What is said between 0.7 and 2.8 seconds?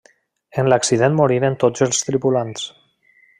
l'accident moriren tots els tripulants.